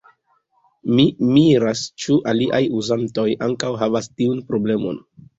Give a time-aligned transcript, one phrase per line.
[0.99, 1.03] Mi
[1.33, 4.99] miras, ĉu aliaj Uzantoj ankaŭ havas tiun Problemon.